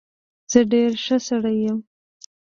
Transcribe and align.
زه 0.51 0.59
ډېر 0.71 0.89
ښه 1.03 1.17
سړى 1.27 1.55
يم. 1.65 1.79